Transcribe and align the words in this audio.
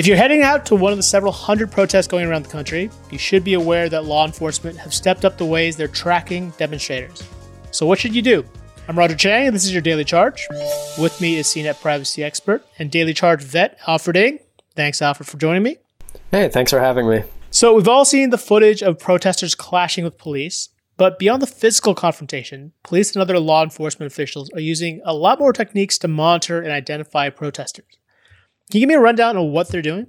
If 0.00 0.06
you're 0.06 0.16
heading 0.16 0.40
out 0.40 0.64
to 0.64 0.74
one 0.74 0.92
of 0.92 0.96
the 0.96 1.02
several 1.02 1.30
hundred 1.30 1.70
protests 1.70 2.06
going 2.06 2.26
around 2.26 2.46
the 2.46 2.48
country, 2.48 2.88
you 3.10 3.18
should 3.18 3.44
be 3.44 3.52
aware 3.52 3.90
that 3.90 4.06
law 4.06 4.24
enforcement 4.24 4.78
have 4.78 4.94
stepped 4.94 5.26
up 5.26 5.36
the 5.36 5.44
ways 5.44 5.76
they're 5.76 5.88
tracking 5.88 6.54
demonstrators. 6.56 7.22
So, 7.70 7.84
what 7.84 7.98
should 7.98 8.14
you 8.14 8.22
do? 8.22 8.42
I'm 8.88 8.98
Roger 8.98 9.14
Cheng, 9.14 9.48
and 9.48 9.54
this 9.54 9.66
is 9.66 9.74
your 9.74 9.82
Daily 9.82 10.04
Charge. 10.04 10.48
With 10.98 11.20
me 11.20 11.36
is 11.36 11.48
CNET 11.48 11.82
privacy 11.82 12.24
expert 12.24 12.64
and 12.78 12.90
Daily 12.90 13.12
Charge 13.12 13.42
vet 13.42 13.76
Alfred 13.86 14.16
Ng. 14.16 14.38
Thanks, 14.74 15.02
Alfred, 15.02 15.28
for 15.28 15.36
joining 15.36 15.62
me. 15.62 15.76
Hey, 16.30 16.48
thanks 16.48 16.70
for 16.70 16.80
having 16.80 17.06
me. 17.06 17.24
So, 17.50 17.74
we've 17.74 17.86
all 17.86 18.06
seen 18.06 18.30
the 18.30 18.38
footage 18.38 18.82
of 18.82 18.98
protesters 18.98 19.54
clashing 19.54 20.04
with 20.04 20.16
police, 20.16 20.70
but 20.96 21.18
beyond 21.18 21.42
the 21.42 21.46
physical 21.46 21.94
confrontation, 21.94 22.72
police 22.84 23.14
and 23.14 23.20
other 23.20 23.38
law 23.38 23.62
enforcement 23.62 24.10
officials 24.10 24.50
are 24.54 24.60
using 24.60 25.02
a 25.04 25.12
lot 25.12 25.38
more 25.38 25.52
techniques 25.52 25.98
to 25.98 26.08
monitor 26.08 26.58
and 26.58 26.72
identify 26.72 27.28
protesters. 27.28 27.99
Can 28.70 28.80
you 28.80 28.86
give 28.86 28.88
me 28.88 28.94
a 28.94 29.00
rundown 29.00 29.36
of 29.36 29.48
what 29.48 29.68
they're 29.68 29.82
doing? 29.82 30.06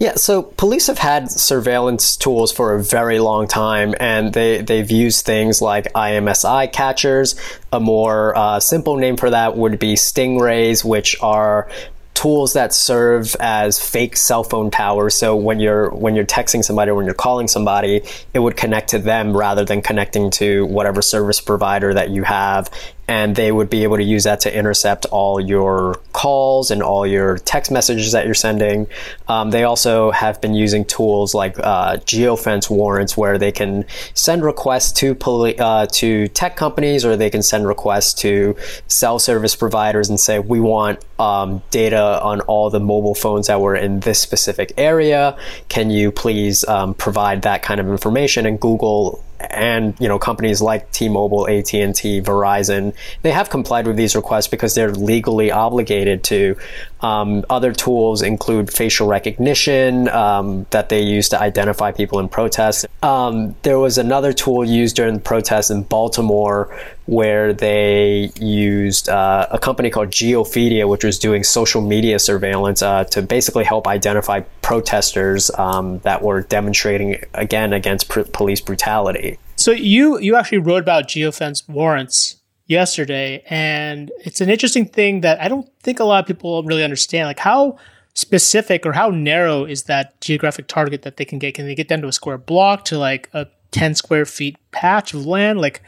Yeah, 0.00 0.16
so 0.16 0.42
police 0.42 0.88
have 0.88 0.98
had 0.98 1.30
surveillance 1.30 2.16
tools 2.16 2.50
for 2.50 2.74
a 2.74 2.82
very 2.82 3.20
long 3.20 3.46
time, 3.46 3.94
and 4.00 4.32
they, 4.32 4.60
they've 4.60 4.90
used 4.90 5.24
things 5.24 5.62
like 5.62 5.92
IMSI 5.92 6.72
catchers. 6.72 7.36
A 7.72 7.78
more 7.78 8.36
uh, 8.36 8.58
simple 8.58 8.96
name 8.96 9.16
for 9.16 9.30
that 9.30 9.56
would 9.56 9.78
be 9.78 9.94
stingrays, 9.94 10.84
which 10.84 11.16
are 11.22 11.68
tools 12.14 12.54
that 12.54 12.72
serve 12.72 13.36
as 13.38 13.78
fake 13.78 14.16
cell 14.16 14.42
phone 14.42 14.70
towers. 14.70 15.14
So 15.14 15.36
when 15.36 15.60
you're 15.60 15.90
when 15.90 16.14
you're 16.14 16.24
texting 16.24 16.64
somebody 16.64 16.90
or 16.90 16.94
when 16.94 17.04
you're 17.04 17.14
calling 17.14 17.48
somebody, 17.48 18.02
it 18.32 18.38
would 18.38 18.56
connect 18.56 18.90
to 18.90 18.98
them 18.98 19.36
rather 19.36 19.64
than 19.64 19.82
connecting 19.82 20.30
to 20.32 20.64
whatever 20.66 21.02
service 21.02 21.40
provider 21.40 21.92
that 21.94 22.10
you 22.10 22.22
have 22.22 22.70
and 23.06 23.36
they 23.36 23.52
would 23.52 23.68
be 23.68 23.82
able 23.82 23.96
to 23.96 24.02
use 24.02 24.24
that 24.24 24.40
to 24.40 24.56
intercept 24.56 25.04
all 25.06 25.38
your 25.40 26.00
calls 26.12 26.70
and 26.70 26.82
all 26.82 27.06
your 27.06 27.36
text 27.38 27.70
messages 27.70 28.12
that 28.12 28.24
you're 28.24 28.34
sending. 28.34 28.86
Um, 29.28 29.50
they 29.50 29.64
also 29.64 30.10
have 30.10 30.40
been 30.40 30.54
using 30.54 30.84
tools 30.84 31.34
like 31.34 31.58
uh, 31.58 31.96
geofence 31.98 32.70
warrants, 32.70 33.16
where 33.16 33.36
they 33.36 33.52
can 33.52 33.84
send 34.14 34.42
requests 34.44 34.92
to 34.92 35.14
poli- 35.14 35.58
uh, 35.58 35.86
to 35.92 36.28
tech 36.28 36.56
companies, 36.56 37.04
or 37.04 37.16
they 37.16 37.30
can 37.30 37.42
send 37.42 37.66
requests 37.66 38.14
to 38.22 38.56
cell 38.88 39.18
service 39.18 39.54
providers 39.54 40.08
and 40.08 40.18
say, 40.18 40.38
"We 40.38 40.60
want 40.60 41.00
um, 41.18 41.62
data 41.70 42.20
on 42.22 42.40
all 42.42 42.70
the 42.70 42.80
mobile 42.80 43.14
phones 43.14 43.48
that 43.48 43.60
were 43.60 43.76
in 43.76 44.00
this 44.00 44.18
specific 44.18 44.72
area. 44.78 45.36
Can 45.68 45.90
you 45.90 46.10
please 46.10 46.66
um, 46.66 46.94
provide 46.94 47.42
that 47.42 47.62
kind 47.62 47.80
of 47.80 47.88
information?" 47.88 48.46
And 48.46 48.58
Google 48.58 49.22
and 49.50 49.98
you 50.00 50.08
know 50.08 50.18
companies 50.18 50.60
like 50.60 50.90
T-Mobile, 50.92 51.48
AT&T, 51.48 52.22
Verizon, 52.22 52.94
they 53.22 53.30
have 53.30 53.50
complied 53.50 53.86
with 53.86 53.96
these 53.96 54.16
requests 54.16 54.48
because 54.48 54.74
they're 54.74 54.92
legally 54.92 55.50
obligated 55.50 56.24
to. 56.24 56.56
Um, 57.00 57.44
other 57.50 57.72
tools 57.72 58.22
include 58.22 58.72
facial 58.72 59.06
recognition 59.06 60.08
um, 60.08 60.66
that 60.70 60.88
they 60.88 61.02
use 61.02 61.28
to 61.30 61.40
identify 61.40 61.92
people 61.92 62.18
in 62.18 62.28
protests. 62.28 62.86
Um, 63.02 63.54
there 63.62 63.78
was 63.78 63.98
another 63.98 64.32
tool 64.32 64.64
used 64.64 64.96
during 64.96 65.14
the 65.14 65.20
protests 65.20 65.70
in 65.70 65.82
Baltimore 65.82 66.74
where 67.06 67.52
they 67.52 68.32
used 68.40 69.08
uh, 69.08 69.46
a 69.50 69.58
company 69.58 69.90
called 69.90 70.08
Geofeedia, 70.08 70.88
which 70.88 71.04
was 71.04 71.18
doing 71.18 71.44
social 71.44 71.82
media 71.82 72.18
surveillance 72.18 72.82
uh, 72.82 73.04
to 73.04 73.22
basically 73.22 73.64
help 73.64 73.86
identify 73.86 74.40
protesters 74.62 75.50
um, 75.58 75.98
that 76.00 76.22
were 76.22 76.42
demonstrating 76.42 77.22
again 77.34 77.72
against 77.72 78.08
pr- 78.08 78.22
police 78.32 78.60
brutality. 78.60 79.38
So 79.56 79.70
you 79.70 80.18
you 80.18 80.36
actually 80.36 80.58
wrote 80.58 80.82
about 80.82 81.08
geofence 81.08 81.68
warrants 81.68 82.36
yesterday, 82.66 83.44
and 83.48 84.10
it's 84.24 84.40
an 84.40 84.48
interesting 84.48 84.86
thing 84.86 85.20
that 85.20 85.40
I 85.40 85.48
don't 85.48 85.68
think 85.80 86.00
a 86.00 86.04
lot 86.04 86.20
of 86.20 86.26
people 86.26 86.62
really 86.62 86.84
understand. 86.84 87.26
Like 87.26 87.38
how 87.38 87.78
specific 88.14 88.86
or 88.86 88.92
how 88.92 89.10
narrow 89.10 89.64
is 89.64 89.84
that 89.84 90.20
geographic 90.20 90.68
target 90.68 91.02
that 91.02 91.16
they 91.16 91.24
can 91.24 91.38
get? 91.38 91.54
Can 91.54 91.66
they 91.66 91.74
get 91.74 91.88
down 91.88 92.00
to 92.02 92.08
a 92.08 92.12
square 92.12 92.38
block 92.38 92.84
to 92.86 92.98
like 92.98 93.28
a 93.32 93.46
10 93.72 93.96
square 93.96 94.24
feet 94.24 94.56
patch 94.70 95.12
of 95.12 95.26
land? 95.26 95.60
Like 95.60 95.82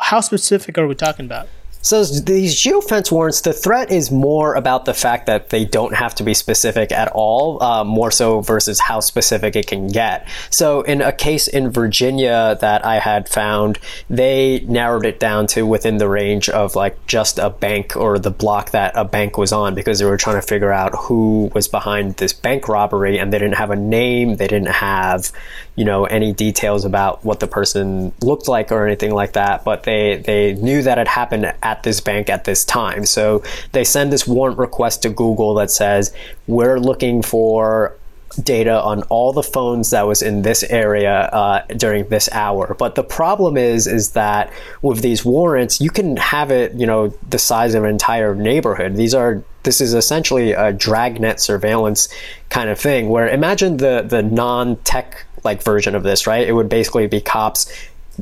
how 0.00 0.20
specific 0.20 0.78
are 0.78 0.86
we 0.86 0.94
talking 0.94 1.26
about? 1.26 1.48
So 1.82 2.04
these 2.04 2.56
geofence 2.56 3.10
warrants, 3.10 3.40
the 3.40 3.54
threat 3.54 3.90
is 3.90 4.10
more 4.10 4.54
about 4.54 4.84
the 4.84 4.92
fact 4.92 5.24
that 5.26 5.48
they 5.48 5.64
don't 5.64 5.94
have 5.94 6.14
to 6.16 6.22
be 6.22 6.34
specific 6.34 6.92
at 6.92 7.08
all, 7.12 7.62
uh, 7.62 7.84
more 7.84 8.10
so 8.10 8.42
versus 8.42 8.80
how 8.80 9.00
specific 9.00 9.56
it 9.56 9.66
can 9.66 9.88
get. 9.88 10.28
So 10.50 10.82
in 10.82 11.00
a 11.00 11.10
case 11.10 11.48
in 11.48 11.70
Virginia 11.70 12.58
that 12.60 12.84
I 12.84 12.98
had 12.98 13.30
found, 13.30 13.78
they 14.10 14.60
narrowed 14.68 15.06
it 15.06 15.18
down 15.18 15.46
to 15.48 15.64
within 15.64 15.96
the 15.96 16.08
range 16.08 16.50
of 16.50 16.76
like 16.76 17.06
just 17.06 17.38
a 17.38 17.48
bank 17.48 17.96
or 17.96 18.18
the 18.18 18.30
block 18.30 18.72
that 18.72 18.92
a 18.94 19.04
bank 19.04 19.38
was 19.38 19.50
on 19.50 19.74
because 19.74 19.98
they 20.00 20.04
were 20.04 20.18
trying 20.18 20.36
to 20.36 20.46
figure 20.46 20.72
out 20.72 20.94
who 20.94 21.50
was 21.54 21.66
behind 21.66 22.16
this 22.16 22.34
bank 22.34 22.68
robbery 22.68 23.18
and 23.18 23.32
they 23.32 23.38
didn't 23.38 23.56
have 23.56 23.70
a 23.70 23.76
name, 23.76 24.36
they 24.36 24.48
didn't 24.48 24.68
have, 24.68 25.32
you 25.76 25.86
know, 25.86 26.04
any 26.04 26.30
details 26.34 26.84
about 26.84 27.24
what 27.24 27.40
the 27.40 27.46
person 27.46 28.12
looked 28.20 28.48
like 28.48 28.70
or 28.70 28.86
anything 28.86 29.12
like 29.12 29.32
that, 29.32 29.64
but 29.64 29.84
they, 29.84 30.18
they 30.18 30.52
knew 30.54 30.82
that 30.82 30.98
it 30.98 31.08
happened 31.08 31.50
at 31.70 31.82
this 31.84 32.00
bank 32.00 32.28
at 32.28 32.44
this 32.44 32.64
time. 32.64 33.06
So 33.06 33.42
they 33.72 33.84
send 33.84 34.12
this 34.12 34.26
warrant 34.26 34.58
request 34.58 35.02
to 35.02 35.08
Google 35.08 35.54
that 35.54 35.70
says, 35.70 36.14
we're 36.46 36.80
looking 36.80 37.22
for 37.22 37.96
data 38.42 38.80
on 38.80 39.02
all 39.04 39.32
the 39.32 39.42
phones 39.42 39.90
that 39.90 40.06
was 40.06 40.22
in 40.22 40.42
this 40.42 40.62
area 40.64 41.28
uh, 41.32 41.64
during 41.76 42.08
this 42.08 42.28
hour. 42.32 42.76
But 42.78 42.94
the 42.94 43.02
problem 43.02 43.56
is, 43.56 43.86
is 43.86 44.12
that 44.12 44.52
with 44.82 45.02
these 45.02 45.24
warrants, 45.24 45.80
you 45.80 45.90
can 45.90 46.16
have 46.16 46.50
it, 46.50 46.72
you 46.74 46.86
know, 46.86 47.08
the 47.28 47.38
size 47.38 47.74
of 47.74 47.84
an 47.84 47.90
entire 47.90 48.34
neighborhood. 48.34 48.96
These 48.96 49.14
are 49.14 49.42
this 49.62 49.80
is 49.80 49.92
essentially 49.92 50.52
a 50.52 50.72
dragnet 50.72 51.38
surveillance 51.40 52.08
kind 52.48 52.70
of 52.70 52.78
thing. 52.78 53.08
Where 53.08 53.28
imagine 53.28 53.78
the 53.78 54.04
the 54.06 54.22
non 54.22 54.76
tech 54.76 55.26
like 55.44 55.62
version 55.62 55.94
of 55.94 56.02
this, 56.02 56.26
right? 56.26 56.46
It 56.46 56.52
would 56.52 56.68
basically 56.68 57.06
be 57.06 57.20
cops 57.20 57.72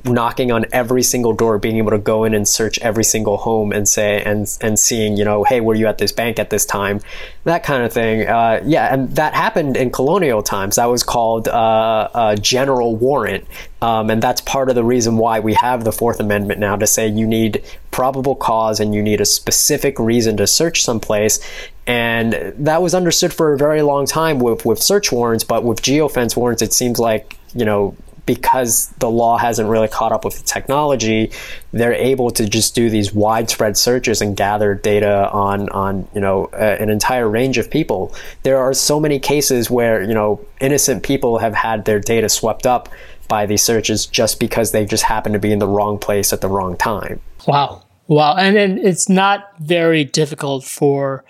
knocking 0.05 0.53
on 0.53 0.65
every 0.73 1.03
single 1.03 1.33
door, 1.33 1.59
being 1.59 1.79
able 1.79 1.91
to 1.91 1.99
go 1.99 2.25
in 2.25 2.35
and 2.35 2.47
search 2.47 2.79
every 2.81 3.05
single 3.05 3.37
home 3.37 3.73
and 3.73 3.89
say 3.89 4.23
and 4.23 4.57
and 4.61 4.79
seeing, 4.79 5.17
you 5.17 5.25
know, 5.25 5.45
hey, 5.45 5.61
were 5.61 5.75
you 5.75 5.87
at 5.87 5.99
this 5.99 6.13
bank 6.13 6.39
at 6.39 6.51
this 6.51 6.65
time, 6.65 7.01
that 7.45 7.63
kind 7.63 7.83
of 7.83 7.93
thing. 7.93 8.27
Uh, 8.27 8.63
yeah, 8.65 8.93
and 8.93 9.11
that 9.17 9.35
happened 9.35 9.77
in 9.77 9.91
colonial 9.91 10.43
times. 10.43 10.77
That 10.77 10.87
was 10.87 11.03
called 11.03 11.49
uh, 11.49 12.09
a 12.15 12.37
general 12.37 12.97
warrant, 12.97 13.47
um, 13.83 14.11
and 14.11 14.23
that's 14.23 14.41
part 14.41 14.69
of 14.69 14.75
the 14.75 14.85
reason 14.85 15.17
why 15.17 15.41
we 15.41 15.55
have 15.55 15.85
the 15.85 15.93
Fourth 15.93 16.21
Amendment 16.21 16.61
now 16.61 16.77
to 16.77 16.87
say 16.87 17.09
you 17.09 17.27
need 17.27 17.65
probable 17.91 18.37
cause 18.37 18.81
and 18.81 18.95
you 18.95 19.03
need 19.03 19.21
a 19.21 19.27
specific 19.27 19.99
reason 19.99 20.37
to 20.37 20.47
search 20.47 20.83
someplace. 20.83 21.41
And 21.87 22.35
that 22.59 22.83
was 22.83 22.95
understood 22.95 23.33
for 23.33 23.55
a 23.55 23.59
very 23.59 23.81
long 23.81 24.05
time 24.05 24.41
with, 24.41 24.67
with 24.67 24.83
search 24.83 25.11
warrants, 25.11 25.43
but 25.43 25.65
with 25.65 25.81
geofence 25.81 26.37
warrants, 26.37 26.61
it 26.61 26.73
seems 26.73 26.99
like 26.99 27.37
you 27.55 27.65
know 27.65 27.97
because 28.29 28.89
the 28.99 29.11
law 29.11 29.39
hasn't 29.39 29.71
really 29.71 29.89
caught 29.89 30.13
up 30.13 30.23
with 30.23 30.37
the 30.37 30.45
technology, 30.45 31.33
they're 31.73 31.95
able 31.95 32.31
to 32.31 32.47
just 32.47 32.75
do 32.75 32.91
these 32.91 33.11
widespread 33.11 33.75
searches 33.75 34.21
and 34.21 34.37
gather 34.37 34.75
data 34.75 35.31
on 35.33 35.71
on 35.71 36.07
you 36.15 36.21
know 36.21 36.45
uh, 36.53 36.77
an 36.79 36.91
entire 36.91 37.27
range 37.27 37.57
of 37.57 37.71
people. 37.71 38.15
There 38.43 38.59
are 38.59 38.75
so 38.75 39.01
many 39.01 39.19
cases 39.19 39.71
where 39.71 40.03
you 40.03 40.13
know 40.13 40.45
innocent 40.61 41.03
people 41.03 41.39
have 41.39 41.55
had 41.55 41.87
their 41.87 41.99
data 41.99 42.29
swept 42.29 42.67
up 42.67 42.91
by 43.29 43.47
these 43.47 43.63
searches 43.63 44.05
just 44.05 44.39
because 44.39 44.73
they 44.73 44.85
just 44.85 45.05
happen 45.05 45.33
to 45.33 45.39
be 45.39 45.51
in 45.51 45.59
the 45.59 45.67
wrong 45.67 45.99
place 45.99 46.31
at 46.35 46.43
the 46.43 46.49
wrong 46.49 46.77
time. 46.77 47.21
Wow. 47.47 47.83
Wow. 48.09 48.37
And, 48.37 48.57
and 48.57 48.79
it's 48.79 49.09
not 49.09 49.51
very 49.59 50.05
difficult 50.05 50.65
for 50.65 51.25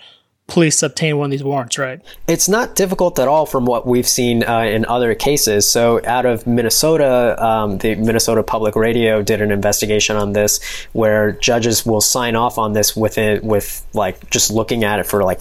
police 0.49 0.83
obtain 0.83 1.17
one 1.17 1.25
of 1.25 1.31
these 1.31 1.43
warrants, 1.43 1.77
right? 1.77 2.01
It's 2.27 2.49
not 2.49 2.75
difficult 2.75 3.19
at 3.19 3.27
all 3.27 3.45
from 3.45 3.65
what 3.65 3.87
we've 3.87 4.07
seen 4.07 4.43
uh, 4.43 4.61
in 4.61 4.85
other 4.85 5.15
cases. 5.15 5.67
So, 5.67 6.01
out 6.05 6.25
of 6.25 6.45
Minnesota, 6.47 7.41
um, 7.43 7.77
the 7.77 7.95
Minnesota 7.95 8.43
Public 8.43 8.75
Radio 8.75 9.21
did 9.21 9.41
an 9.41 9.51
investigation 9.51 10.15
on 10.15 10.33
this, 10.33 10.59
where 10.93 11.33
judges 11.33 11.85
will 11.85 12.01
sign 12.01 12.35
off 12.35 12.57
on 12.57 12.73
this 12.73 12.95
within 12.95 13.41
with 13.45 13.85
like 13.93 14.29
just 14.29 14.51
looking 14.51 14.83
at 14.83 14.99
it 14.99 15.05
for 15.05 15.23
like 15.23 15.39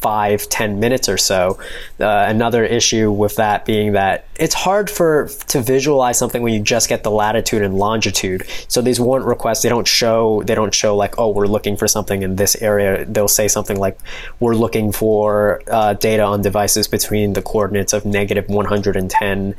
five 0.00 0.48
ten 0.48 0.80
minutes 0.80 1.08
or 1.08 1.18
so. 1.18 1.58
Uh, 1.98 2.24
another 2.28 2.64
issue 2.64 3.10
with 3.10 3.36
that 3.36 3.64
being 3.64 3.92
that 3.92 4.26
it's 4.36 4.54
hard 4.54 4.88
for 4.88 5.28
to 5.48 5.60
visualize 5.60 6.18
something 6.18 6.42
when 6.42 6.52
you 6.52 6.60
just 6.60 6.88
get 6.88 7.02
the 7.02 7.10
latitude 7.10 7.62
and 7.62 7.74
longitude. 7.74 8.46
So 8.68 8.80
these 8.80 8.98
warrant 8.98 9.26
requests 9.26 9.62
they 9.62 9.68
don't 9.68 9.86
show 9.86 10.42
they 10.44 10.54
don't 10.54 10.74
show 10.74 10.96
like 10.96 11.18
oh 11.18 11.30
we're 11.30 11.46
looking 11.46 11.76
for 11.76 11.86
something 11.88 12.22
in 12.22 12.36
this 12.36 12.56
area. 12.56 13.04
They'll 13.04 13.28
say 13.28 13.48
something 13.48 13.78
like 13.78 13.98
we're 14.40 14.54
looking 14.54 14.92
for 14.92 15.62
uh, 15.70 15.94
data 15.94 16.22
on 16.22 16.42
devices 16.42 16.88
between 16.88 17.34
the 17.34 17.42
coordinates 17.42 17.92
of 17.92 18.04
negative 18.04 18.48
110 18.48 19.54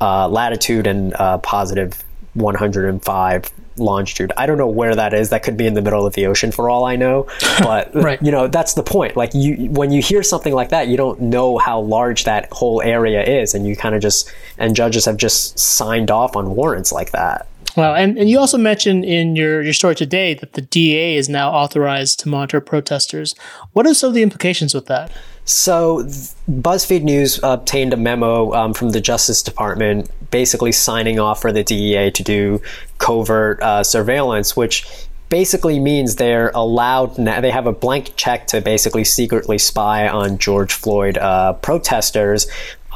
uh, 0.00 0.28
latitude 0.28 0.86
and 0.86 1.14
uh, 1.14 1.38
positive 1.38 2.04
105 2.34 3.50
longitude. 3.78 4.32
I 4.36 4.46
don't 4.46 4.58
know 4.58 4.68
where 4.68 4.94
that 4.94 5.14
is. 5.14 5.30
That 5.30 5.42
could 5.42 5.56
be 5.56 5.66
in 5.66 5.74
the 5.74 5.82
middle 5.82 6.06
of 6.06 6.14
the 6.14 6.26
ocean 6.26 6.52
for 6.52 6.70
all 6.70 6.84
I 6.84 6.96
know. 6.96 7.26
But 7.58 7.94
right. 7.94 8.22
you 8.22 8.30
know, 8.30 8.46
that's 8.48 8.74
the 8.74 8.82
point. 8.82 9.16
Like 9.16 9.34
you 9.34 9.70
when 9.70 9.90
you 9.90 10.00
hear 10.02 10.22
something 10.22 10.52
like 10.52 10.68
that, 10.68 10.88
you 10.88 10.96
don't 10.96 11.20
know 11.20 11.58
how 11.58 11.80
large 11.80 12.24
that 12.24 12.52
whole 12.52 12.82
area 12.82 13.22
is 13.22 13.54
and 13.54 13.66
you 13.66 13.74
kind 13.74 13.94
of 13.94 14.02
just 14.02 14.30
and 14.58 14.76
judges 14.76 15.06
have 15.06 15.16
just 15.16 15.58
signed 15.58 16.10
off 16.10 16.36
on 16.36 16.54
warrants 16.54 16.92
like 16.92 17.10
that. 17.12 17.48
Wow, 17.76 17.94
and, 17.94 18.16
and 18.16 18.30
you 18.30 18.38
also 18.38 18.56
mentioned 18.56 19.04
in 19.04 19.36
your, 19.36 19.60
your 19.60 19.74
story 19.74 19.94
today 19.94 20.32
that 20.32 20.54
the 20.54 20.62
DEA 20.62 21.16
is 21.16 21.28
now 21.28 21.52
authorized 21.52 22.18
to 22.20 22.28
monitor 22.28 22.58
protesters. 22.60 23.34
What 23.74 23.86
are 23.86 23.92
some 23.92 24.08
of 24.08 24.14
the 24.14 24.22
implications 24.22 24.74
with 24.74 24.86
that? 24.86 25.12
So, 25.44 26.02
BuzzFeed 26.50 27.02
News 27.02 27.38
obtained 27.42 27.92
a 27.92 27.96
memo 27.96 28.52
um, 28.54 28.72
from 28.72 28.90
the 28.90 29.00
Justice 29.00 29.42
Department 29.42 30.10
basically 30.30 30.72
signing 30.72 31.20
off 31.20 31.40
for 31.42 31.52
the 31.52 31.62
DEA 31.62 32.10
to 32.12 32.22
do 32.22 32.62
covert 32.98 33.62
uh, 33.62 33.84
surveillance, 33.84 34.56
which 34.56 34.88
basically 35.28 35.78
means 35.78 36.16
they're 36.16 36.50
allowed, 36.54 37.14
they 37.16 37.50
have 37.50 37.66
a 37.66 37.72
blank 37.72 38.16
check 38.16 38.46
to 38.46 38.60
basically 38.60 39.04
secretly 39.04 39.58
spy 39.58 40.08
on 40.08 40.38
George 40.38 40.72
Floyd 40.72 41.18
uh, 41.18 41.52
protesters 41.54 42.46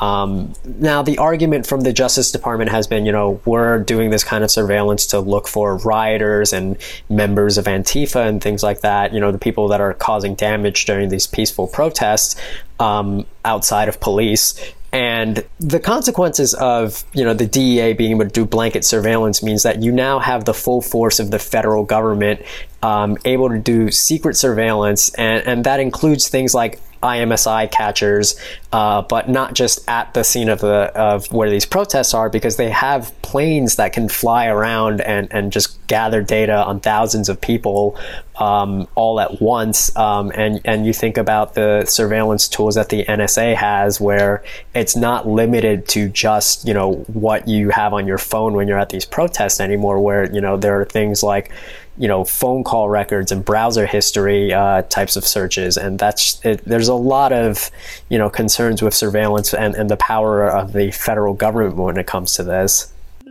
um, 0.01 0.55
now, 0.65 1.03
the 1.03 1.19
argument 1.19 1.67
from 1.67 1.83
the 1.83 1.93
Justice 1.93 2.33
Department 2.33 2.71
has 2.71 2.87
been, 2.87 3.05
you 3.05 3.13
know, 3.13 3.41
we're 3.45 3.79
doing 3.81 4.09
this 4.09 4.25
kind 4.25 4.43
of 4.43 4.51
surveillance 4.51 5.07
to 5.09 5.21
look 5.21 5.47
for 5.47 5.77
rioters 5.77 6.55
and 6.55 6.79
members 7.11 7.59
of 7.59 7.67
Antifa 7.67 8.27
and 8.27 8.43
things 8.43 8.63
like 8.63 8.81
that, 8.81 9.13
you 9.13 9.21
know, 9.21 9.31
the 9.31 9.39
people 9.39 9.69
that 9.69 9.81
are 9.81 9.93
causing 9.93 10.35
damage 10.35 10.87
during 10.87 11.11
these 11.11 11.27
peaceful 11.27 11.67
protests 11.67 12.35
um, 12.79 13.27
outside 13.45 13.89
of 13.89 14.01
police. 14.01 14.59
And 14.93 15.45
the 15.61 15.79
consequences 15.79 16.55
of, 16.55 17.05
you 17.13 17.23
know, 17.23 17.35
the 17.35 17.47
DEA 17.47 17.93
being 17.93 18.13
able 18.13 18.25
to 18.25 18.31
do 18.31 18.45
blanket 18.47 18.85
surveillance 18.85 19.43
means 19.43 19.63
that 19.63 19.83
you 19.83 19.93
now 19.93 20.19
have 20.19 20.47
the 20.47 20.55
full 20.55 20.81
force 20.81 21.21
of 21.21 21.31
the 21.31 21.39
federal 21.39 21.85
government 21.85 22.41
um, 22.83 23.19
able 23.27 23.51
to 23.51 23.59
do 23.59 23.91
secret 23.91 24.35
surveillance, 24.35 25.13
and, 25.15 25.47
and 25.47 25.65
that 25.65 25.79
includes 25.79 26.29
things 26.29 26.55
like 26.55 26.81
IMSI 27.03 27.71
catchers, 27.71 28.39
uh, 28.73 29.03
but 29.03 29.29
not 29.29 29.55
just 29.55 29.89
at 29.89 30.13
the 30.15 30.23
scene 30.23 30.49
of 30.49 30.61
the 30.61 30.93
of 30.95 31.31
where 31.33 31.51
these 31.51 31.67
protests 31.67 32.15
are, 32.15 32.29
because 32.29 32.57
they 32.57 32.71
have 32.71 33.13
planes 33.23 33.77
that 33.77 33.93
can 33.93 34.09
fly 34.09 34.47
around 34.47 35.01
and 35.01 35.29
and 35.33 35.53
just 35.53 35.85
gather 35.87 36.23
data 36.23 36.65
on 36.65 36.81
thousands 36.81 37.29
of 37.29 37.41
people 37.41 37.99
um, 38.41 38.89
all 38.95 39.21
at 39.21 39.41
once. 39.41 39.95
Um, 39.97 40.33
and 40.35 40.61
and 40.65 40.87
you 40.87 40.93
think 40.93 41.19
about 41.19 41.55
the 41.55 41.85
surveillance 41.85 42.49
tools 42.49 42.75
that 42.75 42.89
the 42.89 43.05
NSA 43.05 43.55
has, 43.55 44.01
where 44.01 44.43
it's 44.75 44.97
not 44.97 45.29
limited 45.29 45.87
to 45.89 46.09
just 46.09 46.67
you 46.67 46.75
know 46.75 46.95
what 47.13 47.47
you 47.47 47.69
have 47.71 47.93
on 47.93 48.07
your 48.07 48.19
phone 48.19 48.55
when 48.55 48.67
you're 48.67 48.79
at 48.79 48.89
these 48.89 49.05
protests 49.05 49.61
anymore. 49.61 50.01
Where 50.01 50.33
you 50.33 50.41
know 50.41 50.57
there 50.57 50.81
are 50.81 50.87
things 50.87 51.23
like 51.23 51.53
you 51.99 52.09
know 52.09 52.25
phone 52.25 52.65
call 52.65 52.89
records 52.89 53.31
and 53.31 53.45
browser 53.45 53.87
history 53.87 54.53
uh, 54.53 54.83
types 54.83 55.17
of 55.17 55.27
searches 55.27 55.77
and 55.77 55.99
that's 55.99 56.43
it, 56.45 56.65
there's 56.65 56.89
a 56.89 56.95
lot 56.95 57.33
of 57.33 57.71
you 58.09 58.17
know 58.17 58.31
concerns 58.31 58.81
with 58.81 58.95
surveillance 58.95 59.53
and, 59.53 59.75
and 59.75 59.91
the 59.91 59.97
power 59.99 60.49
of 60.49 60.73
the 60.73 60.91
federal 60.93 61.35
government 61.35 61.77
when 61.77 61.97
it 61.99 62.07
comes 62.07 62.35
to 62.35 62.43
this 62.43 62.91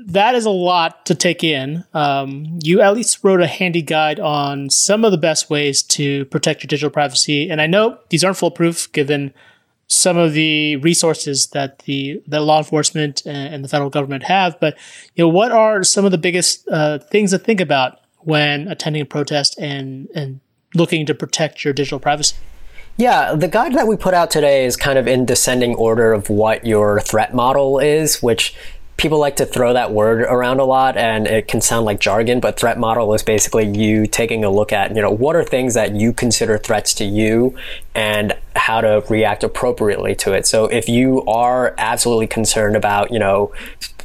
that 0.09 0.35
is 0.35 0.45
a 0.45 0.49
lot 0.49 1.05
to 1.05 1.15
take 1.15 1.43
in. 1.43 1.83
Um, 1.93 2.59
you 2.63 2.81
at 2.81 2.93
least 2.95 3.23
wrote 3.23 3.41
a 3.41 3.47
handy 3.47 3.81
guide 3.81 4.19
on 4.19 4.69
some 4.69 5.05
of 5.05 5.11
the 5.11 5.17
best 5.17 5.49
ways 5.49 5.83
to 5.83 6.25
protect 6.25 6.63
your 6.63 6.67
digital 6.67 6.89
privacy, 6.89 7.49
and 7.49 7.61
I 7.61 7.67
know 7.67 7.97
these 8.09 8.23
aren't 8.23 8.37
foolproof 8.37 8.91
given 8.91 9.33
some 9.87 10.17
of 10.17 10.33
the 10.33 10.75
resources 10.77 11.47
that 11.47 11.79
the 11.79 12.21
the 12.27 12.41
law 12.41 12.59
enforcement 12.59 13.23
and 13.25 13.63
the 13.63 13.67
federal 13.67 13.89
government 13.89 14.23
have. 14.23 14.59
But 14.59 14.77
you 15.15 15.23
know, 15.23 15.29
what 15.29 15.51
are 15.51 15.83
some 15.83 16.05
of 16.05 16.11
the 16.11 16.17
biggest 16.17 16.67
uh, 16.69 16.99
things 16.99 17.31
to 17.31 17.39
think 17.39 17.59
about 17.59 17.99
when 18.19 18.67
attending 18.67 19.01
a 19.01 19.05
protest 19.05 19.57
and 19.59 20.07
and 20.15 20.39
looking 20.75 21.05
to 21.07 21.15
protect 21.15 21.63
your 21.63 21.73
digital 21.73 21.99
privacy? 21.99 22.35
Yeah, 22.97 23.33
the 23.33 23.47
guide 23.47 23.73
that 23.75 23.87
we 23.87 23.95
put 23.95 24.13
out 24.13 24.29
today 24.29 24.65
is 24.65 24.75
kind 24.75 24.99
of 24.99 25.07
in 25.07 25.25
descending 25.25 25.73
order 25.75 26.11
of 26.11 26.29
what 26.29 26.65
your 26.65 26.99
threat 26.99 27.33
model 27.33 27.79
is, 27.79 28.21
which 28.21 28.53
people 28.99 29.17
like 29.17 29.37
to 29.37 29.45
throw 29.45 29.71
that 29.73 29.93
word 29.93 30.21
around 30.23 30.59
a 30.59 30.65
lot 30.65 30.97
and 30.97 31.25
it 31.25 31.47
can 31.47 31.61
sound 31.61 31.85
like 31.85 32.01
jargon, 32.01 32.41
but 32.41 32.59
threat 32.59 32.77
model 32.77 33.13
is 33.13 33.23
basically 33.23 33.65
you 33.65 34.05
taking 34.05 34.43
a 34.43 34.49
look 34.49 34.73
at, 34.73 34.93
you 34.93 35.01
know, 35.01 35.09
what 35.09 35.37
are 35.37 35.43
things 35.43 35.73
that 35.73 35.95
you 35.95 36.11
consider 36.11 36.57
threats 36.57 36.93
to 36.93 37.05
you 37.05 37.57
and 37.95 38.35
how 38.57 38.81
to 38.81 39.01
react 39.09 39.45
appropriately 39.45 40.13
to 40.15 40.33
it. 40.33 40.45
So 40.45 40.65
if 40.65 40.89
you 40.89 41.23
are 41.27 41.73
absolutely 41.77 42.27
concerned 42.27 42.75
about, 42.75 43.11
you 43.11 43.19
know, 43.19 43.53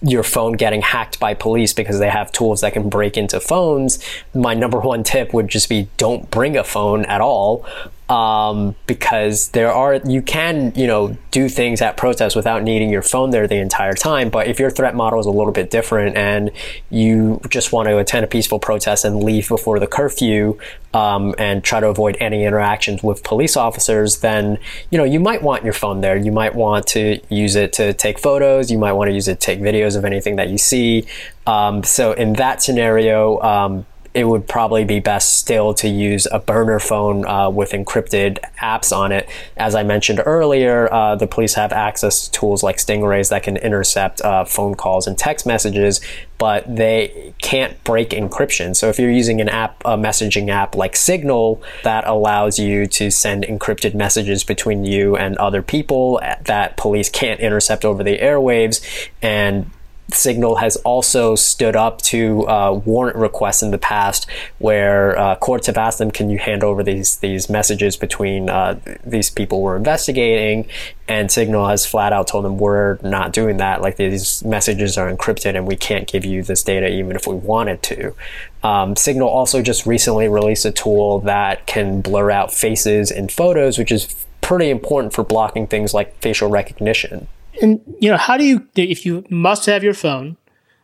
your 0.00 0.22
phone 0.22 0.52
getting 0.52 0.80
hacked 0.80 1.18
by 1.18 1.34
police 1.34 1.72
because 1.72 1.98
they 1.98 2.10
have 2.10 2.30
tools 2.30 2.60
that 2.60 2.72
can 2.72 2.88
break 2.88 3.16
into 3.16 3.40
phones, 3.40 3.98
my 4.32 4.54
number 4.54 4.78
one 4.78 5.02
tip 5.02 5.34
would 5.34 5.48
just 5.48 5.68
be 5.68 5.88
don't 5.96 6.30
bring 6.30 6.56
a 6.56 6.62
phone 6.62 7.04
at 7.06 7.20
all 7.20 7.66
um, 8.08 8.76
because 8.86 9.48
there 9.48 9.72
are 9.72 9.94
you 9.94 10.20
can 10.20 10.72
you 10.76 10.86
know 10.86 11.16
do 11.30 11.48
things 11.48 11.80
at 11.80 11.96
protests 11.96 12.36
without 12.36 12.62
needing 12.62 12.90
your 12.90 13.02
phone 13.02 13.30
there 13.30 13.46
the 13.46 13.56
entire 13.56 13.94
time. 13.94 14.28
But 14.28 14.46
if 14.46 14.60
your 14.60 14.70
threat 14.70 14.94
model 14.94 15.18
is 15.20 15.26
a 15.26 15.30
little 15.30 15.52
bit 15.52 15.70
different 15.70 16.16
and 16.16 16.50
you 16.90 17.40
just 17.48 17.72
want 17.72 17.88
to 17.88 17.98
attend 17.98 18.24
a 18.24 18.28
peaceful 18.28 18.58
protest 18.58 19.04
and 19.04 19.24
leave 19.24 19.48
before 19.48 19.78
the 19.78 19.86
curfew 19.86 20.58
um, 20.92 21.34
and 21.38 21.64
try 21.64 21.80
to 21.80 21.88
avoid 21.88 22.16
any 22.20 22.44
interactions 22.44 23.02
with 23.02 23.24
police 23.24 23.56
officers, 23.56 24.18
then 24.18 24.58
you 24.90 24.98
know 24.98 25.04
you 25.04 25.18
might 25.18 25.42
want 25.42 25.64
your 25.64 25.72
phone 25.72 26.02
there. 26.02 26.16
You 26.16 26.32
might 26.32 26.54
want 26.54 26.86
to 26.88 27.20
use 27.30 27.56
it 27.56 27.72
to 27.74 27.94
take 27.94 28.18
photos. 28.18 28.70
You 28.70 28.78
might 28.78 28.92
want 28.92 29.08
to 29.08 29.14
use 29.14 29.28
it 29.28 29.40
to 29.40 29.46
take 29.46 29.60
videos 29.60 29.96
of 29.96 30.04
anything 30.04 30.36
that 30.36 30.50
you 30.50 30.58
see. 30.58 31.06
Um, 31.46 31.82
so 31.82 32.12
in 32.12 32.34
that 32.34 32.62
scenario 32.62 33.40
um, 33.40 33.86
it 34.14 34.28
would 34.28 34.46
probably 34.46 34.84
be 34.84 35.00
best 35.00 35.38
still 35.38 35.74
to 35.74 35.88
use 35.88 36.28
a 36.30 36.38
burner 36.38 36.78
phone 36.78 37.26
uh, 37.26 37.50
with 37.50 37.72
encrypted 37.72 38.38
apps 38.62 38.96
on 38.96 39.10
it. 39.10 39.28
As 39.56 39.74
I 39.74 39.82
mentioned 39.82 40.22
earlier, 40.24 40.90
uh, 40.92 41.16
the 41.16 41.26
police 41.26 41.54
have 41.54 41.72
access 41.72 42.26
to 42.26 42.30
tools 42.30 42.62
like 42.62 42.76
Stingrays 42.76 43.30
that 43.30 43.42
can 43.42 43.56
intercept 43.56 44.22
uh, 44.22 44.44
phone 44.44 44.76
calls 44.76 45.08
and 45.08 45.18
text 45.18 45.46
messages, 45.46 46.00
but 46.38 46.64
they 46.76 47.34
can't 47.42 47.82
break 47.82 48.10
encryption. 48.10 48.76
So 48.76 48.88
if 48.88 49.00
you're 49.00 49.10
using 49.10 49.40
an 49.40 49.48
app, 49.48 49.82
a 49.84 49.96
messaging 49.96 50.48
app 50.48 50.76
like 50.76 50.94
Signal 50.94 51.60
that 51.82 52.06
allows 52.06 52.56
you 52.56 52.86
to 52.86 53.10
send 53.10 53.42
encrypted 53.42 53.94
messages 53.94 54.44
between 54.44 54.84
you 54.84 55.16
and 55.16 55.36
other 55.38 55.60
people 55.60 56.20
that 56.44 56.76
police 56.76 57.08
can't 57.08 57.40
intercept 57.40 57.84
over 57.84 58.04
the 58.04 58.18
airwaves 58.18 58.80
and 59.20 59.70
Signal 60.12 60.56
has 60.56 60.76
also 60.76 61.34
stood 61.34 61.74
up 61.74 62.02
to 62.02 62.46
uh, 62.46 62.72
warrant 62.84 63.16
requests 63.16 63.62
in 63.62 63.70
the 63.70 63.78
past, 63.78 64.26
where 64.58 65.18
uh, 65.18 65.36
courts 65.36 65.66
have 65.66 65.78
asked 65.78 65.98
them, 65.98 66.10
"Can 66.10 66.30
you 66.30 66.38
hand 66.38 66.62
over 66.62 66.82
these 66.82 67.16
these 67.16 67.48
messages 67.48 67.96
between 67.96 68.50
uh, 68.50 68.78
these 69.04 69.30
people 69.30 69.62
we're 69.62 69.76
investigating?" 69.76 70.68
And 71.08 71.30
Signal 71.30 71.68
has 71.68 71.86
flat 71.86 72.12
out 72.12 72.28
told 72.28 72.44
them, 72.44 72.58
"We're 72.58 72.98
not 73.02 73.32
doing 73.32 73.56
that. 73.58 73.80
Like 73.80 73.96
these 73.96 74.44
messages 74.44 74.98
are 74.98 75.10
encrypted, 75.10 75.56
and 75.56 75.66
we 75.66 75.76
can't 75.76 76.06
give 76.06 76.24
you 76.24 76.42
this 76.42 76.62
data 76.62 76.88
even 76.88 77.16
if 77.16 77.26
we 77.26 77.34
wanted 77.34 77.82
to." 77.84 78.14
Um, 78.62 78.96
Signal 78.96 79.28
also 79.28 79.62
just 79.62 79.86
recently 79.86 80.28
released 80.28 80.64
a 80.64 80.72
tool 80.72 81.20
that 81.20 81.66
can 81.66 82.00
blur 82.00 82.30
out 82.30 82.52
faces 82.52 83.10
in 83.10 83.28
photos, 83.28 83.78
which 83.78 83.90
is 83.90 84.14
pretty 84.42 84.68
important 84.68 85.14
for 85.14 85.24
blocking 85.24 85.66
things 85.66 85.94
like 85.94 86.14
facial 86.20 86.50
recognition. 86.50 87.26
And 87.62 87.80
you 88.00 88.10
know, 88.10 88.16
how 88.16 88.36
do 88.36 88.44
you 88.44 88.68
if 88.76 89.06
you 89.06 89.24
must 89.30 89.66
have 89.66 89.84
your 89.84 89.94
phone, 89.94 90.36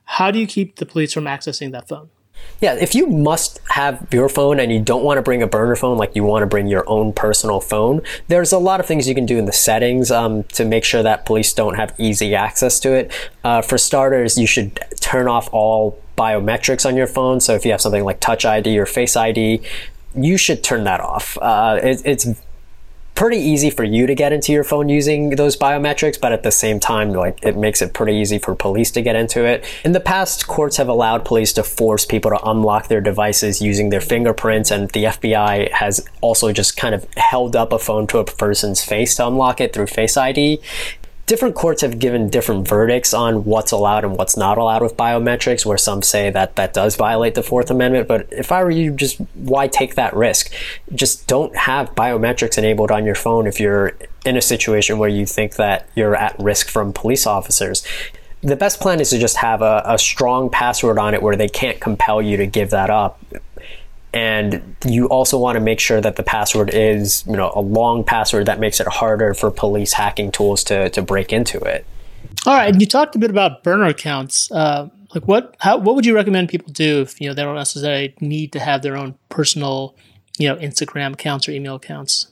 how 0.05 0.31
do 0.31 0.39
you 0.39 0.47
keep 0.47 0.77
the 0.77 0.87
police 0.87 1.13
from 1.13 1.25
accessing 1.25 1.73
that 1.73 1.89
phone? 1.89 2.11
Yeah, 2.61 2.75
if 2.75 2.95
you 2.95 3.07
must 3.07 3.61
have 3.71 4.07
your 4.13 4.29
phone 4.29 4.61
and 4.61 4.71
you 4.71 4.81
don't 4.81 5.03
want 5.03 5.19
to 5.19 5.23
bring 5.23 5.43
a 5.43 5.47
burner 5.47 5.77
phone, 5.77 5.97
like 5.97 6.15
you 6.15 6.25
want 6.25 6.43
to 6.43 6.47
bring 6.47 6.69
your 6.69 6.89
own 6.89 7.13
personal 7.13 7.61
phone, 7.61 8.03
there's 8.29 8.53
a 8.53 8.59
lot 8.59 8.81
of 8.81 8.87
things 8.87 9.09
you 9.09 9.15
can 9.15 9.27
do 9.27 9.39
in 9.39 9.47
the 9.47 9.53
settings 9.53 10.11
um, 10.11 10.45
to 10.45 10.65
make 10.65 10.85
sure 10.85 11.03
that 11.03 11.25
police 11.25 11.53
don't 11.53 11.75
have 11.75 11.95
easy 11.99 12.35
access 12.35 12.79
to 12.81 12.93
it. 12.93 13.13
Uh, 13.45 13.63
for 13.63 13.79
starters, 13.79 14.37
you 14.37 14.47
should 14.47 14.79
turn 15.01 15.27
off 15.27 15.49
all 15.53 15.99
biometrics 16.19 16.85
on 16.85 16.97
your 16.97 17.07
phone. 17.07 17.41
So 17.41 17.55
if 17.55 17.65
you 17.65 17.71
have 17.71 17.81
something 17.81 18.05
like 18.05 18.21
Touch 18.21 18.45
ID 18.45 18.79
or 18.79 18.87
Face 18.87 19.17
ID, 19.17 19.63
you 20.15 20.37
should 20.37 20.63
turn 20.63 20.85
that 20.85 21.01
off. 21.01 21.39
Uh, 21.41 21.81
it, 21.83 22.03
it's 22.05 22.27
pretty 23.21 23.37
easy 23.37 23.69
for 23.69 23.85
you 23.85 24.07
to 24.07 24.15
get 24.15 24.33
into 24.33 24.51
your 24.51 24.65
phone 24.65 24.89
using 24.89 25.29
those 25.37 25.55
biometrics, 25.55 26.19
but 26.19 26.33
at 26.33 26.43
the 26.43 26.51
same 26.51 26.81
time, 26.81 27.13
like 27.13 27.39
it 27.43 27.55
makes 27.55 27.83
it 27.83 27.93
pretty 27.93 28.15
easy 28.15 28.39
for 28.39 28.55
police 28.55 28.91
to 28.91 29.03
get 29.03 29.15
into 29.15 29.45
it. 29.45 29.63
In 29.85 29.93
the 29.93 30.01
past, 30.01 30.47
courts 30.47 30.79
have 30.79 30.89
allowed 30.89 31.23
police 31.23 31.53
to 31.53 31.63
force 31.63 32.07
people 32.07 32.31
to 32.31 32.43
unlock 32.49 32.89
their 32.89 33.03
devices 33.03 33.61
using 33.61 33.91
their 33.91 34.01
fingerprints, 34.01 34.71
and 34.71 34.89
the 34.93 35.05
FBI 35.05 35.71
has 35.71 36.03
also 36.23 36.51
just 36.51 36.79
kind 36.79 36.95
of 36.95 37.07
held 37.19 37.55
up 37.55 37.75
a 37.75 37.79
phone 37.79 38.07
to 38.07 38.17
a 38.21 38.25
person's 38.25 38.83
face 38.83 39.17
to 39.17 39.27
unlock 39.27 39.61
it 39.61 39.75
through 39.75 39.89
Face 39.89 40.17
ID 40.17 40.59
different 41.31 41.55
courts 41.55 41.83
have 41.83 42.01
given 42.01 42.29
different 42.29 42.67
verdicts 42.67 43.15
on 43.15 43.45
what's 43.45 43.71
allowed 43.71 44.05
and 44.05 44.17
what's 44.17 44.37
not 44.37 44.59
allowed 44.59 44.83
with 44.83 44.97
biometrics, 44.97 45.65
where 45.65 45.79
some 45.79 46.03
say 46.03 46.29
that 46.29 46.57
that 46.57 46.75
does 46.75 46.97
violate 46.97 47.37
the 47.37 47.43
Fourth 47.43 47.71
Amendment. 47.71 48.09
But 48.09 48.27
if 48.33 48.51
I 48.51 48.65
were 48.65 48.71
you, 48.73 48.91
just 48.91 49.19
why 49.35 49.69
take 49.69 49.95
that 49.95 50.13
risk? 50.13 50.53
Just 50.93 51.29
don't 51.29 51.55
have 51.55 51.95
biometrics 51.95 52.59
enabled 52.59 52.91
on 52.91 53.05
your 53.05 53.15
phone 53.15 53.47
if 53.47 53.61
you're 53.61 53.93
in 54.27 54.37
a 54.37 54.43
situation 54.43 54.99
where 54.99 55.09
you 55.09 55.25
think 55.25 55.55
that 55.55 55.89
you're 55.95 56.17
at 56.17 56.37
risk 56.41 56.69
from 56.69 56.93
police 56.93 57.27
officers 57.27 57.87
the 58.43 58.57
best 58.57 58.81
plan 58.81 59.01
is 59.01 59.11
to 59.11 59.19
just 59.19 59.37
have 59.37 59.61
a, 59.61 59.83
a, 59.85 59.99
strong 59.99 60.49
password 60.49 60.99
on 60.99 61.13
it 61.13 61.23
where 61.23 61.37
they 61.37 61.49
can't 61.49 61.79
compel 61.79 62.23
you 62.23 62.39
to 62.39 62.47
give 62.47 62.71
that 62.71 62.89
up 62.89 63.20
and 64.13 64.77
you 64.85 65.07
also 65.07 65.39
want 65.39 65.57
to 65.57 65.61
make 65.61 65.81
sure 65.81 66.01
that 66.01 66.17
the 66.17 66.23
password 66.23 66.71
is 66.73 67.25
you 67.27 67.37
know 67.37 67.53
a 67.55 67.61
long 67.61 68.05
password 68.05 68.47
that 68.47 68.59
makes 68.59 68.81
it 68.81 68.87
harder 68.87 69.35
for 69.35 69.51
police 69.51 69.93
hacking 69.93 70.33
tools 70.33 70.65
to, 70.65 70.91
to 70.91 71.03
break 71.03 71.33
into 71.33 71.59
it 71.59 71.87
all 72.47 72.55
right 72.55 72.73
and 72.73 72.81
you 72.81 72.87
talked 72.87 73.15
a 73.15 73.19
bit 73.19 73.31
about 73.31 73.63
burner 73.63 73.87
accounts 73.87 74.51
uh, 74.53 74.89
like 75.15 75.25
what 75.25 75.57
how 75.61 75.77
what 75.77 75.95
would 75.95 76.07
you 76.07 76.15
recommend 76.15 76.49
people 76.49 76.73
do 76.73 77.01
if 77.03 77.21
you 77.21 77.29
know 77.29 77.35
they 77.35 77.43
don't 77.43 77.55
necessarily 77.55 78.15
need 78.21 78.53
to 78.53 78.61
have 78.61 78.83
their 78.83 78.97
own 78.97 79.17
personal 79.29 79.95
you 80.41 80.49
know 80.49 80.57
Instagram 80.57 81.13
accounts 81.13 81.49
or 81.49 81.53
email 81.53 81.77
accounts? 81.77 82.29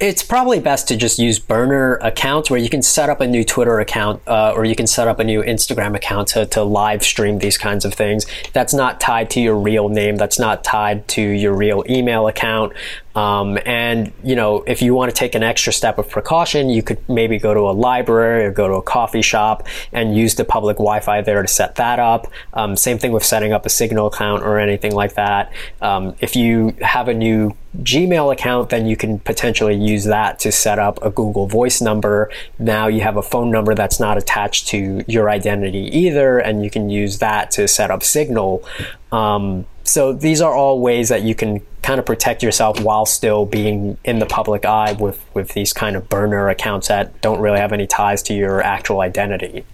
It's 0.00 0.22
probably 0.22 0.58
best 0.60 0.88
to 0.88 0.96
just 0.96 1.18
use 1.18 1.38
burner 1.38 1.96
accounts 1.96 2.50
where 2.50 2.58
you 2.58 2.70
can 2.70 2.80
set 2.80 3.10
up 3.10 3.20
a 3.20 3.26
new 3.26 3.44
Twitter 3.44 3.78
account 3.80 4.22
uh, 4.26 4.52
or 4.56 4.64
you 4.64 4.74
can 4.74 4.86
set 4.86 5.06
up 5.06 5.20
a 5.20 5.24
new 5.24 5.42
Instagram 5.42 5.94
account 5.94 6.28
to, 6.28 6.46
to 6.46 6.62
live 6.62 7.04
stream 7.04 7.38
these 7.38 7.58
kinds 7.58 7.84
of 7.84 7.92
things. 7.92 8.24
That's 8.54 8.72
not 8.72 8.98
tied 8.98 9.28
to 9.30 9.40
your 9.40 9.56
real 9.56 9.90
name. 9.90 10.16
That's 10.16 10.38
not 10.38 10.64
tied 10.64 11.06
to 11.08 11.22
your 11.22 11.54
real 11.54 11.84
email 11.88 12.26
account. 12.28 12.72
Um, 13.14 13.58
and 13.66 14.12
you 14.22 14.36
know, 14.36 14.62
if 14.66 14.82
you 14.82 14.94
want 14.94 15.10
to 15.10 15.16
take 15.16 15.34
an 15.34 15.42
extra 15.42 15.72
step 15.72 15.98
of 15.98 16.08
precaution, 16.08 16.70
you 16.70 16.82
could 16.82 17.06
maybe 17.08 17.38
go 17.38 17.54
to 17.54 17.60
a 17.60 17.72
library 17.72 18.44
or 18.44 18.52
go 18.52 18.68
to 18.68 18.74
a 18.74 18.82
coffee 18.82 19.22
shop 19.22 19.66
and 19.92 20.16
use 20.16 20.34
the 20.34 20.44
public 20.44 20.76
Wi-Fi 20.76 21.22
there 21.22 21.42
to 21.42 21.48
set 21.48 21.76
that 21.76 21.98
up. 21.98 22.26
Um, 22.54 22.76
same 22.76 22.98
thing 22.98 23.12
with 23.12 23.24
setting 23.24 23.52
up 23.52 23.66
a 23.66 23.68
Signal 23.68 24.06
account 24.06 24.42
or 24.42 24.58
anything 24.58 24.94
like 24.94 25.14
that. 25.14 25.52
Um, 25.80 26.14
if 26.20 26.36
you 26.36 26.76
have 26.80 27.08
a 27.08 27.14
new 27.14 27.56
Gmail 27.78 28.32
account, 28.32 28.70
then 28.70 28.86
you 28.86 28.96
can 28.96 29.20
potentially 29.20 29.76
use 29.76 30.04
that 30.04 30.40
to 30.40 30.50
set 30.50 30.78
up 30.80 30.98
a 31.02 31.10
Google 31.10 31.46
Voice 31.46 31.80
number. 31.80 32.30
Now 32.58 32.88
you 32.88 33.00
have 33.02 33.16
a 33.16 33.22
phone 33.22 33.50
number 33.50 33.74
that's 33.74 34.00
not 34.00 34.18
attached 34.18 34.68
to 34.68 35.04
your 35.06 35.30
identity 35.30 35.88
either, 35.96 36.38
and 36.38 36.64
you 36.64 36.70
can 36.70 36.90
use 36.90 37.20
that 37.20 37.52
to 37.52 37.68
set 37.68 37.90
up 37.90 38.02
Signal. 38.02 38.64
Um, 39.12 39.66
so 39.84 40.12
these 40.12 40.40
are 40.40 40.54
all 40.54 40.80
ways 40.80 41.08
that 41.08 41.22
you 41.22 41.34
can 41.34 41.60
kind 41.82 41.98
of 41.98 42.06
protect 42.06 42.42
yourself 42.42 42.80
while 42.80 43.06
still 43.06 43.46
being 43.46 43.96
in 44.04 44.18
the 44.18 44.26
public 44.26 44.64
eye 44.64 44.92
with, 44.92 45.24
with 45.34 45.54
these 45.54 45.72
kind 45.72 45.96
of 45.96 46.08
burner 46.08 46.48
accounts 46.48 46.88
that 46.88 47.20
don't 47.20 47.40
really 47.40 47.58
have 47.58 47.72
any 47.72 47.86
ties 47.86 48.22
to 48.24 48.34
your 48.34 48.60
actual 48.62 49.00
identity. 49.00 49.64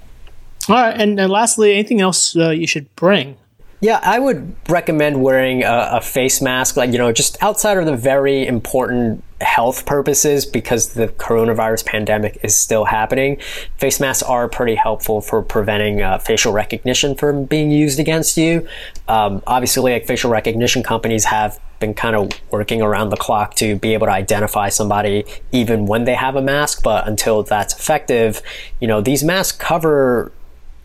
All 0.68 0.76
right, 0.76 1.00
and, 1.00 1.18
and 1.20 1.30
lastly, 1.30 1.72
anything 1.74 2.00
else 2.00 2.36
uh, 2.36 2.50
you 2.50 2.66
should 2.66 2.94
bring? 2.96 3.36
Yeah, 3.80 4.00
I 4.02 4.18
would 4.18 4.56
recommend 4.68 5.22
wearing 5.22 5.62
a, 5.62 5.90
a, 5.92 6.00
face 6.00 6.40
mask, 6.40 6.76
like, 6.76 6.92
you 6.92 6.98
know, 6.98 7.12
just 7.12 7.40
outside 7.42 7.76
of 7.76 7.84
the 7.84 7.96
very 7.96 8.46
important 8.46 9.22
health 9.40 9.84
purposes 9.84 10.46
because 10.46 10.94
the 10.94 11.08
coronavirus 11.08 11.84
pandemic 11.84 12.38
is 12.42 12.58
still 12.58 12.86
happening. 12.86 13.38
Face 13.76 14.00
masks 14.00 14.22
are 14.22 14.48
pretty 14.48 14.74
helpful 14.74 15.20
for 15.20 15.42
preventing 15.42 16.00
uh, 16.00 16.18
facial 16.18 16.52
recognition 16.52 17.14
from 17.14 17.44
being 17.44 17.70
used 17.70 17.98
against 17.98 18.36
you. 18.36 18.66
Um, 19.08 19.42
obviously, 19.46 19.92
like 19.92 20.06
facial 20.06 20.30
recognition 20.30 20.82
companies 20.82 21.24
have 21.24 21.60
been 21.78 21.92
kind 21.92 22.16
of 22.16 22.30
working 22.50 22.80
around 22.80 23.10
the 23.10 23.16
clock 23.16 23.54
to 23.54 23.76
be 23.76 23.92
able 23.92 24.06
to 24.06 24.12
identify 24.12 24.68
somebody 24.68 25.24
even 25.52 25.86
when 25.86 26.04
they 26.04 26.14
have 26.14 26.36
a 26.36 26.42
mask, 26.42 26.82
but 26.82 27.06
until 27.06 27.42
that's 27.42 27.74
effective, 27.74 28.40
you 28.80 28.88
know, 28.88 29.00
these 29.00 29.22
masks 29.22 29.56
cover 29.56 30.32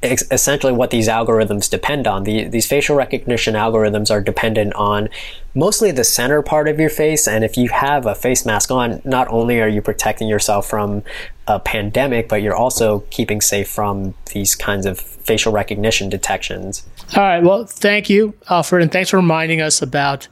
essentially 0.03 0.73
what 0.73 0.89
these 0.89 1.07
algorithms 1.07 1.69
depend 1.69 2.07
on. 2.07 2.23
The, 2.23 2.47
these 2.47 2.65
facial 2.65 2.95
recognition 2.95 3.53
algorithms 3.53 4.09
are 4.09 4.21
dependent 4.21 4.73
on 4.73 5.09
mostly 5.53 5.91
the 5.91 6.03
center 6.03 6.41
part 6.41 6.67
of 6.67 6.79
your 6.79 6.89
face. 6.89 7.27
And 7.27 7.43
if 7.43 7.55
you 7.55 7.69
have 7.69 8.05
a 8.05 8.15
face 8.15 8.45
mask 8.45 8.71
on, 8.71 9.01
not 9.03 9.27
only 9.29 9.61
are 9.61 9.67
you 9.67 9.81
protecting 9.81 10.27
yourself 10.27 10.67
from 10.67 11.03
a 11.47 11.59
pandemic, 11.59 12.29
but 12.29 12.41
you're 12.41 12.55
also 12.55 13.01
keeping 13.11 13.41
safe 13.41 13.69
from 13.69 14.15
these 14.33 14.55
kinds 14.55 14.85
of 14.85 14.99
facial 14.99 15.51
recognition 15.51 16.09
detections. 16.09 16.87
All 17.15 17.23
right. 17.23 17.43
Well, 17.43 17.65
thank 17.65 18.09
you, 18.09 18.33
Alfred, 18.49 18.81
and 18.81 18.91
thanks 18.91 19.11
for 19.11 19.17
reminding 19.17 19.61
us 19.61 19.81
about 19.81 20.27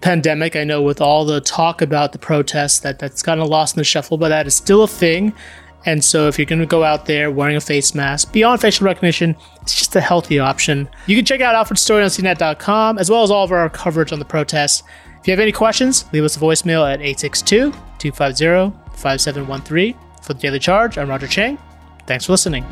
pandemic. 0.00 0.56
I 0.56 0.64
know 0.64 0.82
with 0.82 1.00
all 1.00 1.24
the 1.24 1.40
talk 1.40 1.80
about 1.80 2.12
the 2.12 2.18
protests 2.18 2.80
that 2.80 2.98
that's 2.98 3.22
kind 3.22 3.40
of 3.40 3.48
lost 3.48 3.76
in 3.76 3.80
the 3.80 3.84
shuffle, 3.84 4.18
but 4.18 4.30
that 4.30 4.46
is 4.46 4.54
still 4.54 4.82
a 4.82 4.88
thing. 4.88 5.32
And 5.84 6.04
so, 6.04 6.28
if 6.28 6.38
you're 6.38 6.46
going 6.46 6.60
to 6.60 6.66
go 6.66 6.84
out 6.84 7.06
there 7.06 7.30
wearing 7.30 7.56
a 7.56 7.60
face 7.60 7.94
mask, 7.94 8.32
beyond 8.32 8.60
facial 8.60 8.84
recognition, 8.84 9.36
it's 9.62 9.74
just 9.74 9.96
a 9.96 10.00
healthy 10.00 10.38
option. 10.38 10.88
You 11.06 11.16
can 11.16 11.24
check 11.24 11.40
out 11.40 11.54
Alfred's 11.54 11.82
story 11.82 12.02
on 12.02 12.08
CNET.com, 12.08 12.98
as 12.98 13.10
well 13.10 13.22
as 13.22 13.30
all 13.30 13.44
of 13.44 13.52
our 13.52 13.68
coverage 13.68 14.12
on 14.12 14.18
the 14.18 14.24
protests. 14.24 14.82
If 15.20 15.28
you 15.28 15.32
have 15.32 15.40
any 15.40 15.52
questions, 15.52 16.04
leave 16.12 16.24
us 16.24 16.36
a 16.36 16.40
voicemail 16.40 16.82
at 16.84 17.00
862 17.00 17.72
250 17.98 18.78
5713. 18.94 19.94
For 20.20 20.34
the 20.34 20.40
Daily 20.40 20.58
Charge, 20.58 20.98
I'm 20.98 21.08
Roger 21.08 21.26
Cheng. 21.26 21.58
Thanks 22.06 22.26
for 22.26 22.32
listening. 22.32 22.64